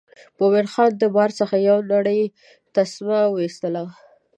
مومن 0.39 0.65
خان 0.73 0.91
د 0.97 1.03
مار 1.15 1.31
څخه 1.39 1.55
یو 1.67 1.77
نرۍ 1.91 2.21
تسمه 2.75 3.19
وایستله. 3.33 3.83